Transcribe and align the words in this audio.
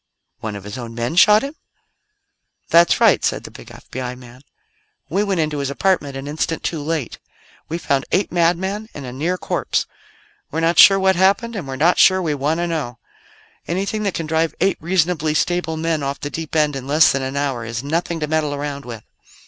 "One 0.39 0.55
of 0.55 0.63
his 0.63 0.79
own 0.79 0.95
men 0.95 1.15
shot 1.15 1.43
him?" 1.43 1.55
"That's 2.69 2.99
right," 2.99 3.23
said 3.23 3.43
the 3.43 3.51
big 3.51 3.67
FBI 3.67 4.17
man. 4.17 4.41
"We 5.09 5.23
went 5.23 5.41
into 5.41 5.59
his 5.59 5.69
apartment 5.69 6.17
an 6.17 6.27
instant 6.27 6.63
too 6.63 6.81
late. 6.81 7.19
We 7.69 7.77
found 7.77 8.05
eight 8.11 8.31
madmen 8.31 8.89
and 8.95 9.05
a 9.05 9.13
near 9.13 9.37
corpse. 9.37 9.85
We're 10.49 10.59
not 10.59 10.79
sure 10.79 10.97
what 10.99 11.15
happened, 11.15 11.55
and 11.55 11.67
we're 11.67 11.75
not 11.75 11.99
sure 11.99 12.19
we 12.19 12.33
want 12.33 12.57
to 12.57 12.65
know. 12.65 12.97
Anything 13.67 14.01
that 14.01 14.15
can 14.15 14.25
drive 14.25 14.55
eight 14.59 14.77
reasonably 14.79 15.35
stable 15.35 15.77
men 15.77 16.01
off 16.01 16.19
the 16.19 16.31
deep 16.31 16.55
end 16.55 16.75
in 16.75 16.87
less 16.87 17.11
than 17.11 17.21
an 17.21 17.37
hour 17.37 17.63
is 17.63 17.83
nothing 17.83 18.19
to 18.21 18.27
meddle 18.27 18.55
around 18.55 18.85
with." 18.85 19.03